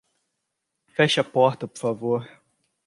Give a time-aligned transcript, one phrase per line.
[0.87, 2.27] Feche a porta, por favor.